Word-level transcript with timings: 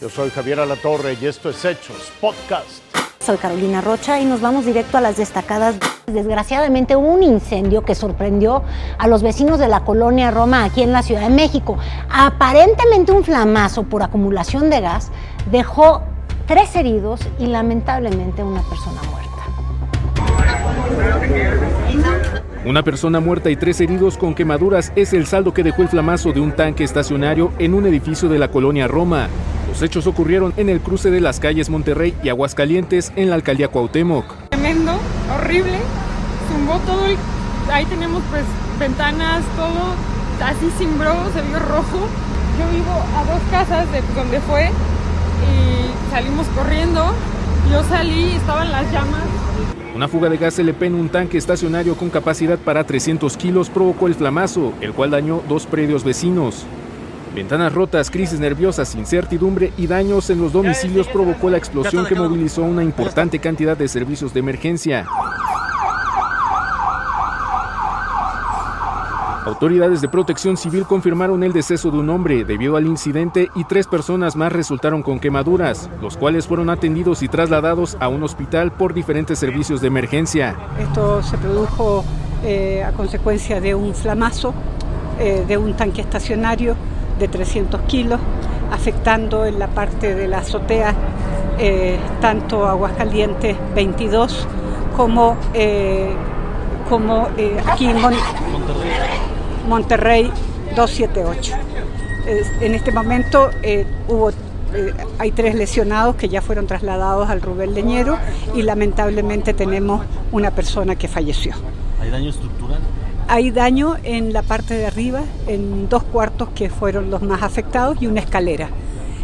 Yo 0.00 0.08
soy 0.08 0.30
Javier 0.30 0.58
Alatorre 0.60 1.18
y 1.20 1.26
esto 1.26 1.50
es 1.50 1.62
Hechos 1.62 2.10
Podcast. 2.22 2.82
Soy 3.18 3.36
Carolina 3.36 3.82
Rocha 3.82 4.18
y 4.18 4.24
nos 4.24 4.40
vamos 4.40 4.64
directo 4.64 4.96
a 4.96 5.02
las 5.02 5.18
destacadas. 5.18 5.76
Desgraciadamente 6.06 6.96
hubo 6.96 7.06
un 7.06 7.22
incendio 7.22 7.82
que 7.82 7.94
sorprendió 7.94 8.62
a 8.96 9.06
los 9.08 9.22
vecinos 9.22 9.58
de 9.58 9.68
la 9.68 9.84
colonia 9.84 10.30
Roma 10.30 10.64
aquí 10.64 10.82
en 10.82 10.92
la 10.92 11.02
Ciudad 11.02 11.20
de 11.20 11.28
México. 11.28 11.76
Aparentemente 12.08 13.12
un 13.12 13.24
flamazo 13.24 13.82
por 13.82 14.02
acumulación 14.02 14.70
de 14.70 14.80
gas 14.80 15.10
dejó 15.50 16.00
tres 16.46 16.74
heridos 16.76 17.20
y 17.38 17.44
lamentablemente 17.44 18.42
una 18.42 18.62
persona 18.62 19.02
muerta. 19.02 19.20
Una 22.64 22.82
persona 22.82 23.20
muerta 23.20 23.50
y 23.50 23.56
tres 23.56 23.78
heridos 23.82 24.16
con 24.16 24.34
quemaduras 24.34 24.92
es 24.96 25.12
el 25.12 25.26
saldo 25.26 25.52
que 25.52 25.62
dejó 25.62 25.82
el 25.82 25.88
flamazo 25.88 26.32
de 26.32 26.40
un 26.40 26.52
tanque 26.52 26.84
estacionario 26.84 27.52
en 27.58 27.74
un 27.74 27.84
edificio 27.84 28.30
de 28.30 28.38
la 28.38 28.48
colonia 28.48 28.88
Roma. 28.88 29.28
Los 29.80 29.88
hechos 29.88 30.06
ocurrieron 30.06 30.52
en 30.58 30.68
el 30.68 30.78
cruce 30.82 31.10
de 31.10 31.22
las 31.22 31.40
calles 31.40 31.70
Monterrey 31.70 32.14
y 32.22 32.28
Aguascalientes 32.28 33.14
en 33.16 33.30
la 33.30 33.36
alcaldía 33.36 33.68
Cuauhtémoc. 33.68 34.26
Tremendo, 34.50 34.92
horrible, 35.34 35.78
zumbó 36.52 36.78
todo 36.80 37.06
el... 37.06 37.16
Ahí 37.72 37.86
tenemos 37.86 38.22
pues 38.28 38.44
ventanas, 38.78 39.42
todo 39.56 39.94
así 40.44 40.70
cimbró, 40.76 41.14
se 41.32 41.40
vio 41.40 41.58
rojo. 41.60 41.98
Yo 42.58 42.68
vivo 42.76 42.92
a 43.16 43.24
dos 43.24 43.40
casas 43.50 43.90
de 43.90 44.02
donde 44.14 44.38
fue 44.40 44.66
y 44.66 46.10
salimos 46.10 46.46
corriendo. 46.48 47.14
Yo 47.72 47.82
salí, 47.84 48.32
estaban 48.32 48.70
las 48.70 48.84
llamas 48.92 49.24
una 49.94 50.08
fuga 50.08 50.30
de 50.30 50.36
gas 50.38 50.58
LP 50.58 50.86
en 50.86 50.94
un 50.94 51.08
tanque 51.08 51.36
estacionario 51.36 51.94
con 51.94 52.10
capacidad 52.10 52.58
para 52.58 52.84
300 52.84 53.36
kilos 53.36 53.68
provocó 53.68 54.06
el 54.06 54.14
flamazo, 54.14 54.72
el 54.80 54.92
cual 54.92 55.10
dañó 55.10 55.42
dos 55.48 55.66
predios 55.66 56.04
vecinos. 56.04 56.64
Ventanas 57.34 57.72
rotas, 57.72 58.10
crisis 58.10 58.40
nerviosas, 58.40 58.94
incertidumbre 58.96 59.72
y 59.76 59.86
daños 59.86 60.30
en 60.30 60.40
los 60.40 60.52
domicilios 60.52 61.06
provocó 61.06 61.48
la 61.48 61.58
explosión 61.58 62.04
que 62.06 62.16
movilizó 62.16 62.62
una 62.62 62.82
importante 62.82 63.38
cantidad 63.38 63.76
de 63.76 63.86
servicios 63.86 64.34
de 64.34 64.40
emergencia. 64.40 65.06
Autoridades 69.46 70.00
de 70.00 70.08
protección 70.08 70.56
civil 70.56 70.84
confirmaron 70.84 71.42
el 71.42 71.52
deceso 71.52 71.90
de 71.90 71.98
un 71.98 72.10
hombre 72.10 72.44
debido 72.44 72.76
al 72.76 72.86
incidente 72.86 73.48
y 73.54 73.64
tres 73.64 73.86
personas 73.86 74.36
más 74.36 74.52
resultaron 74.52 75.02
con 75.02 75.18
quemaduras, 75.18 75.88
los 76.02 76.16
cuales 76.16 76.46
fueron 76.46 76.68
atendidos 76.68 77.22
y 77.22 77.28
trasladados 77.28 77.96
a 78.00 78.08
un 78.08 78.22
hospital 78.22 78.72
por 78.72 78.92
diferentes 78.92 79.38
servicios 79.38 79.80
de 79.80 79.86
emergencia. 79.86 80.56
Esto 80.78 81.22
se 81.22 81.38
produjo 81.38 82.04
eh, 82.44 82.84
a 82.84 82.92
consecuencia 82.92 83.60
de 83.60 83.74
un 83.74 83.94
flamazo 83.94 84.52
eh, 85.18 85.44
de 85.46 85.58
un 85.58 85.74
tanque 85.74 86.00
estacionario 86.00 86.76
de 87.20 87.28
300 87.28 87.82
kilos, 87.82 88.18
afectando 88.72 89.46
en 89.46 89.60
la 89.60 89.68
parte 89.68 90.14
de 90.16 90.26
la 90.26 90.38
azotea 90.38 90.94
eh, 91.58 91.98
tanto 92.20 92.66
Aguascalientes 92.66 93.56
22 93.74 94.48
como, 94.96 95.36
como 96.88 97.28
aquí 97.66 97.86
en 97.86 98.00
Monterrey. 98.00 98.90
Monterrey 99.68 100.32
278. 100.74 101.54
En 102.60 102.74
este 102.74 102.92
momento 102.92 103.50
eh, 103.62 103.86
hubo, 104.08 104.30
eh, 104.30 104.94
hay 105.18 105.32
tres 105.32 105.54
lesionados 105.54 106.16
que 106.16 106.28
ya 106.28 106.42
fueron 106.42 106.66
trasladados 106.66 107.28
al 107.28 107.40
Rubén 107.40 107.74
Leñero 107.74 108.18
y 108.54 108.62
lamentablemente 108.62 109.54
tenemos 109.54 110.04
una 110.32 110.50
persona 110.50 110.96
que 110.96 111.08
falleció. 111.08 111.54
¿Hay 112.00 112.10
daño 112.10 112.30
estructural? 112.30 112.78
Hay 113.32 113.52
daño 113.52 113.96
en 114.02 114.32
la 114.32 114.42
parte 114.42 114.74
de 114.74 114.86
arriba, 114.86 115.22
en 115.46 115.88
dos 115.88 116.02
cuartos 116.02 116.48
que 116.48 116.68
fueron 116.68 117.12
los 117.12 117.22
más 117.22 117.44
afectados 117.44 118.02
y 118.02 118.08
una 118.08 118.18
escalera. 118.18 118.70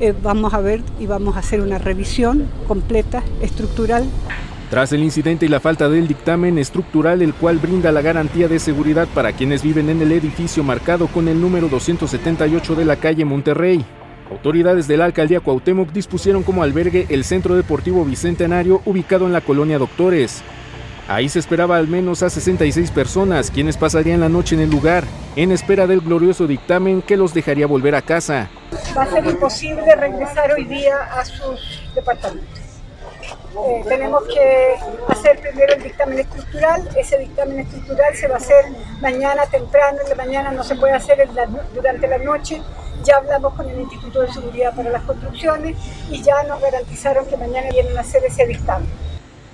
Eh, 0.00 0.14
vamos 0.22 0.54
a 0.54 0.60
ver 0.60 0.80
y 0.98 1.04
vamos 1.04 1.36
a 1.36 1.40
hacer 1.40 1.60
una 1.60 1.76
revisión 1.76 2.48
completa, 2.66 3.22
estructural, 3.42 4.06
tras 4.70 4.94
el 4.94 5.02
incidente 5.02 5.44
y 5.44 5.50
la 5.50 5.60
falta 5.60 5.90
del 5.90 6.08
dictamen 6.08 6.56
estructural, 6.56 7.20
el 7.20 7.34
cual 7.34 7.58
brinda 7.58 7.92
la 7.92 8.00
garantía 8.00 8.48
de 8.48 8.58
seguridad 8.58 9.06
para 9.14 9.32
quienes 9.32 9.62
viven 9.62 9.90
en 9.90 10.00
el 10.00 10.12
edificio 10.12 10.64
marcado 10.64 11.06
con 11.08 11.28
el 11.28 11.38
número 11.38 11.68
278 11.68 12.76
de 12.76 12.84
la 12.86 12.96
calle 12.96 13.26
Monterrey, 13.26 13.84
autoridades 14.30 14.88
de 14.88 14.96
la 14.96 15.04
alcaldía 15.04 15.40
Cuauhtémoc 15.40 15.92
dispusieron 15.92 16.42
como 16.42 16.62
albergue 16.62 17.04
el 17.10 17.24
Centro 17.24 17.54
Deportivo 17.54 18.04
Bicentenario 18.06 18.80
ubicado 18.86 19.26
en 19.26 19.34
la 19.34 19.42
colonia 19.42 19.78
Doctores. 19.78 20.42
Ahí 21.10 21.28
se 21.28 21.40
esperaba 21.40 21.76
al 21.76 21.88
menos 21.88 22.22
a 22.22 22.30
66 22.30 22.92
personas, 22.92 23.50
quienes 23.50 23.76
pasarían 23.76 24.20
la 24.20 24.28
noche 24.28 24.54
en 24.54 24.60
el 24.60 24.70
lugar, 24.70 25.02
en 25.34 25.50
espera 25.50 25.88
del 25.88 26.02
glorioso 26.02 26.46
dictamen 26.46 27.02
que 27.02 27.16
los 27.16 27.34
dejaría 27.34 27.66
volver 27.66 27.96
a 27.96 28.02
casa. 28.02 28.48
Va 28.96 29.02
a 29.02 29.10
ser 29.10 29.26
imposible 29.26 29.92
regresar 29.96 30.52
hoy 30.52 30.66
día 30.66 30.94
a 31.12 31.24
sus 31.24 31.82
departamentos. 31.96 32.60
Eh, 32.60 33.82
tenemos 33.88 34.22
que 34.22 34.76
hacer 35.08 35.40
primero 35.40 35.74
el 35.74 35.82
dictamen 35.82 36.20
estructural. 36.20 36.88
Ese 36.96 37.18
dictamen 37.18 37.58
estructural 37.58 38.14
se 38.14 38.28
va 38.28 38.34
a 38.34 38.38
hacer 38.38 38.66
mañana 39.00 39.46
temprano, 39.46 39.98
en 40.04 40.10
la 40.10 40.14
mañana 40.14 40.52
no 40.52 40.62
se 40.62 40.76
puede 40.76 40.92
hacer 40.92 41.28
durante 41.74 42.06
la 42.06 42.18
noche. 42.18 42.62
Ya 43.02 43.16
hablamos 43.16 43.54
con 43.54 43.68
el 43.68 43.80
Instituto 43.80 44.20
de 44.20 44.32
Seguridad 44.32 44.76
para 44.76 44.90
las 44.90 45.02
Construcciones 45.02 45.76
y 46.08 46.22
ya 46.22 46.44
nos 46.44 46.60
garantizaron 46.60 47.26
que 47.26 47.36
mañana 47.36 47.68
vienen 47.72 47.98
a 47.98 48.02
hacer 48.02 48.24
ese 48.24 48.46
dictamen. 48.46 49.09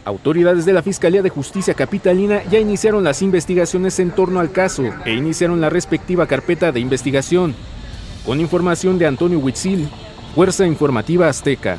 Autoridades 0.07 0.65
de 0.65 0.73
la 0.73 0.85
Fiscalía 0.85 1.21
de 1.21 1.31
Justicia 1.31 1.75
Capitalina 1.75 2.41
ya 2.49 2.61
iniciaron 2.61 3.03
las 3.03 3.23
investigaciones 3.23 3.99
en 3.99 4.13
torno 4.13 4.39
al 4.39 4.53
caso 4.53 4.85
e 5.05 5.13
iniciaron 5.13 5.61
la 5.61 5.69
respectiva 5.69 6.29
carpeta 6.29 6.71
de 6.71 6.79
investigación. 6.79 7.57
Con 8.25 8.39
información 8.39 9.01
de 9.01 9.09
Antonio 9.09 9.41
Huitzil, 9.41 9.89
Fuerza 10.37 10.65
Informativa 10.65 11.29
Azteca. 11.29 11.79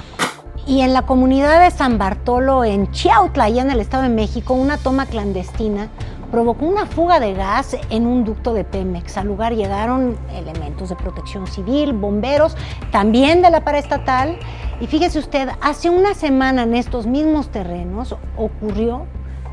Y 0.67 0.81
en 0.81 0.91
la 0.91 1.03
comunidad 1.03 1.63
de 1.63 1.71
San 1.71 1.97
Bartolo, 1.97 2.65
en 2.65 2.91
Chiautla, 2.91 3.45
allá 3.45 3.61
en 3.61 3.71
el 3.71 3.79
Estado 3.79 4.03
de 4.03 4.09
México, 4.09 4.55
una 4.55 4.77
toma 4.77 5.05
clandestina 5.05 5.87
provocó 6.31 6.65
una 6.65 6.85
fuga 6.85 7.19
de 7.19 7.33
gas 7.33 7.77
en 7.89 8.05
un 8.05 8.23
ducto 8.23 8.53
de 8.53 8.63
Pemex. 8.63 9.17
Al 9.17 9.27
lugar 9.27 9.53
llegaron 9.53 10.17
elementos 10.33 10.89
de 10.89 10.95
protección 10.95 11.47
civil, 11.47 11.93
bomberos, 11.93 12.55
también 12.91 13.41
de 13.41 13.49
la 13.49 13.63
paraestatal. 13.63 14.37
Y 14.79 14.87
fíjese 14.87 15.19
usted, 15.19 15.49
hace 15.61 15.89
una 15.89 16.13
semana 16.13 16.63
en 16.63 16.75
estos 16.75 17.07
mismos 17.07 17.49
terrenos 17.49 18.15
ocurrió 18.35 19.05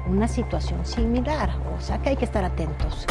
una 0.08 0.28
situación 0.28 0.84
similar, 0.84 1.50
o 1.78 1.80
sea 1.80 1.98
que 1.98 2.10
hay 2.10 2.16
que 2.16 2.24
estar 2.24 2.44
atentos. 2.44 3.06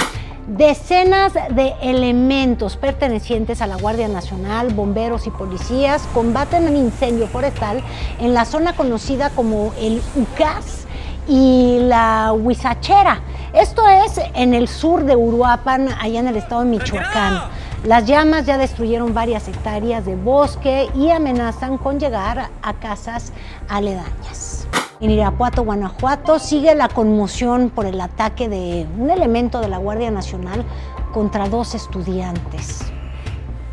Decenas 0.48 1.34
de 1.34 1.74
elementos 1.82 2.76
pertenecientes 2.76 3.62
a 3.62 3.68
la 3.68 3.78
Guardia 3.78 4.10
Nacional, 4.10 4.74
bomberos 4.74 5.26
y 5.26 5.30
policías 5.30 6.04
combaten 6.14 6.68
un 6.68 6.76
incendio 6.76 7.28
forestal 7.28 7.82
en 8.20 8.34
la 8.34 8.44
zona 8.44 8.76
conocida 8.76 9.30
como 9.30 9.72
el 9.80 10.02
UCAS 10.16 10.86
y 11.30 11.78
la 11.80 12.34
Huizachera. 12.34 13.22
Esto 13.54 13.88
es 13.88 14.20
en 14.34 14.56
el 14.56 14.68
sur 14.68 15.06
de 15.06 15.16
Uruapan, 15.16 15.90
allá 16.02 16.22
en 16.22 16.28
el 16.28 16.38
estado 16.38 16.64
de 16.64 16.70
Michoacán. 16.70 17.40
Las 17.84 18.08
llamas 18.08 18.48
ya 18.48 18.58
destruyeron 18.58 19.14
varias 19.14 19.48
hectáreas 19.48 20.06
de 20.08 20.16
bosque 20.16 20.90
y 20.96 21.12
amenazan 21.12 21.78
con 21.78 22.00
llegar 22.00 22.50
a 22.64 22.74
casas 22.74 23.32
aledañas. 23.70 24.66
En 25.00 25.12
Irapuato, 25.12 25.64
Guanajuato, 25.64 26.40
sigue 26.40 26.74
la 26.74 26.90
conmoción 26.90 27.70
por 27.70 27.86
el 27.86 28.02
ataque 28.02 28.50
de 28.50 28.88
un 28.98 29.12
elemento 29.12 29.60
de 29.60 29.68
la 29.68 29.78
Guardia 29.78 30.10
Nacional 30.10 30.66
contra 31.14 31.48
dos 31.48 31.76
estudiantes. 31.76 32.80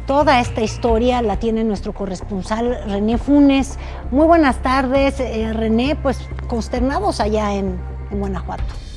Toda 0.07 0.41
esta 0.41 0.61
historia 0.61 1.23
la 1.23 1.39
tiene 1.39 1.65
nuestro 1.65 1.95
corresponsal 1.95 2.83
René 2.87 3.17
Funes. 3.17 3.79
Muy 4.11 4.27
buenas 4.27 4.61
tardes, 4.61 5.21
eh, 5.21 5.51
René, 5.55 5.97
pues 5.97 6.19
consternados 6.49 7.19
allá 7.21 7.55
en 7.55 7.81
Guanajuato. 8.11 8.90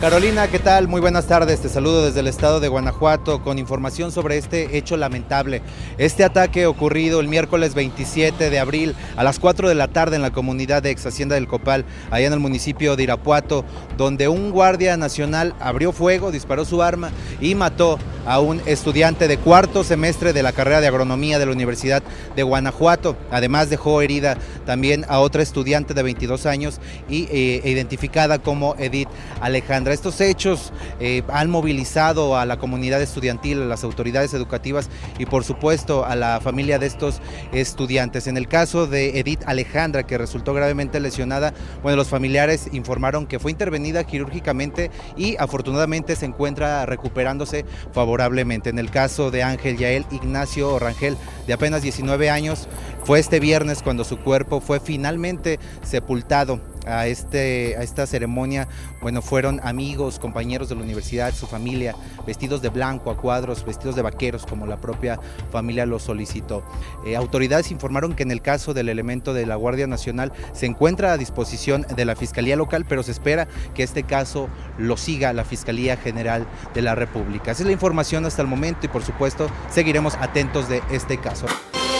Carolina, 0.00 0.48
¿qué 0.48 0.58
tal? 0.58 0.88
Muy 0.88 1.02
buenas 1.02 1.26
tardes. 1.26 1.60
Te 1.60 1.68
saludo 1.68 2.06
desde 2.06 2.20
el 2.20 2.26
estado 2.26 2.58
de 2.58 2.68
Guanajuato 2.68 3.42
con 3.42 3.58
información 3.58 4.12
sobre 4.12 4.38
este 4.38 4.78
hecho 4.78 4.96
lamentable. 4.96 5.60
Este 5.98 6.24
ataque 6.24 6.64
ocurrido 6.64 7.20
el 7.20 7.28
miércoles 7.28 7.74
27 7.74 8.48
de 8.48 8.58
abril 8.58 8.94
a 9.18 9.24
las 9.24 9.38
4 9.38 9.68
de 9.68 9.74
la 9.74 9.88
tarde 9.88 10.16
en 10.16 10.22
la 10.22 10.30
comunidad 10.30 10.82
de 10.82 10.90
Ex 10.90 11.04
Hacienda 11.04 11.34
del 11.34 11.46
Copal, 11.46 11.84
allá 12.10 12.26
en 12.28 12.32
el 12.32 12.40
municipio 12.40 12.96
de 12.96 13.02
Irapuato, 13.02 13.66
donde 13.98 14.28
un 14.28 14.52
guardia 14.52 14.96
nacional 14.96 15.54
abrió 15.60 15.92
fuego, 15.92 16.30
disparó 16.30 16.64
su 16.64 16.82
arma 16.82 17.10
y 17.38 17.54
mató 17.54 17.98
a 18.30 18.38
un 18.38 18.62
estudiante 18.64 19.26
de 19.26 19.38
cuarto 19.38 19.82
semestre 19.82 20.32
de 20.32 20.44
la 20.44 20.52
carrera 20.52 20.80
de 20.80 20.86
agronomía 20.86 21.40
de 21.40 21.46
la 21.46 21.52
Universidad 21.52 22.00
de 22.36 22.44
Guanajuato. 22.44 23.16
Además 23.32 23.70
dejó 23.70 24.02
herida 24.02 24.36
también 24.64 25.04
a 25.08 25.18
otra 25.18 25.42
estudiante 25.42 25.94
de 25.94 26.04
22 26.04 26.46
años 26.46 26.80
y 27.08 27.24
eh, 27.32 27.60
identificada 27.64 28.38
como 28.38 28.76
Edith 28.78 29.08
Alejandra. 29.40 29.92
Estos 29.92 30.20
hechos 30.20 30.72
eh, 31.00 31.24
han 31.26 31.50
movilizado 31.50 32.36
a 32.36 32.46
la 32.46 32.56
comunidad 32.56 33.02
estudiantil, 33.02 33.62
a 33.62 33.64
las 33.64 33.82
autoridades 33.82 34.32
educativas 34.32 34.90
y 35.18 35.26
por 35.26 35.42
supuesto 35.42 36.06
a 36.06 36.14
la 36.14 36.40
familia 36.40 36.78
de 36.78 36.86
estos 36.86 37.20
estudiantes. 37.52 38.28
En 38.28 38.36
el 38.36 38.46
caso 38.46 38.86
de 38.86 39.18
Edith 39.18 39.42
Alejandra, 39.46 40.04
que 40.04 40.18
resultó 40.18 40.54
gravemente 40.54 41.00
lesionada, 41.00 41.52
bueno, 41.82 41.96
los 41.96 42.06
familiares 42.06 42.68
informaron 42.70 43.26
que 43.26 43.40
fue 43.40 43.50
intervenida 43.50 44.04
quirúrgicamente 44.04 44.92
y 45.16 45.36
afortunadamente 45.36 46.14
se 46.14 46.26
encuentra 46.26 46.86
recuperándose 46.86 47.64
favorablemente 47.92 48.19
En 48.20 48.78
el 48.78 48.90
caso 48.90 49.30
de 49.30 49.42
Ángel 49.42 49.78
Yael 49.78 50.04
Ignacio 50.10 50.74
Orangel, 50.74 51.16
de 51.46 51.54
apenas 51.54 51.80
19 51.80 52.28
años, 52.28 52.68
fue 53.04 53.18
este 53.18 53.40
viernes 53.40 53.82
cuando 53.82 54.04
su 54.04 54.18
cuerpo 54.18 54.60
fue 54.60 54.78
finalmente 54.78 55.58
sepultado 55.82 56.60
a, 56.86 57.06
este, 57.06 57.76
a 57.78 57.82
esta 57.82 58.06
ceremonia, 58.06 58.68
bueno, 59.00 59.22
fueron 59.22 59.60
amigos, 59.62 60.18
compañeros 60.18 60.68
de 60.68 60.74
la 60.74 60.82
universidad, 60.82 61.34
su 61.34 61.46
familia, 61.46 61.94
vestidos 62.26 62.62
de 62.62 62.68
blanco 62.68 63.10
a 63.10 63.16
cuadros, 63.16 63.64
vestidos 63.64 63.96
de 63.96 64.02
vaqueros, 64.02 64.46
como 64.46 64.66
la 64.66 64.76
propia 64.76 65.18
familia 65.50 65.86
lo 65.86 65.98
solicitó. 65.98 66.62
Eh, 67.04 67.16
autoridades 67.16 67.70
informaron 67.70 68.14
que 68.14 68.22
en 68.22 68.30
el 68.30 68.42
caso 68.42 68.74
del 68.74 68.88
elemento 68.88 69.32
de 69.34 69.46
la 69.46 69.56
Guardia 69.56 69.86
Nacional 69.86 70.32
se 70.52 70.66
encuentra 70.66 71.12
a 71.12 71.18
disposición 71.18 71.86
de 71.94 72.04
la 72.04 72.16
Fiscalía 72.16 72.56
Local, 72.56 72.84
pero 72.88 73.02
se 73.02 73.12
espera 73.12 73.48
que 73.74 73.82
este 73.82 74.02
caso 74.02 74.48
lo 74.78 74.96
siga 74.96 75.32
la 75.32 75.44
Fiscalía 75.44 75.96
General 75.96 76.46
de 76.74 76.82
la 76.82 76.94
República. 76.94 77.52
Esa 77.52 77.62
es 77.62 77.66
la 77.66 77.72
información 77.72 78.26
hasta 78.26 78.42
el 78.42 78.48
momento 78.48 78.86
y 78.86 78.88
por 78.88 79.02
supuesto 79.02 79.48
seguiremos 79.70 80.14
atentos 80.16 80.68
de 80.68 80.82
este 80.90 81.18
caso. 81.18 81.46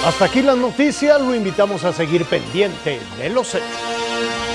Hasta 0.05 0.25
aquí 0.25 0.41
las 0.41 0.57
noticias, 0.57 1.21
lo 1.21 1.35
invitamos 1.35 1.85
a 1.85 1.93
seguir 1.93 2.25
pendiente 2.25 2.99
de 3.19 3.29
los 3.29 3.55
hechos. 3.55 4.50